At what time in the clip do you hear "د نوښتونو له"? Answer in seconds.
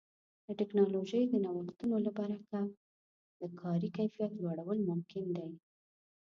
1.29-2.11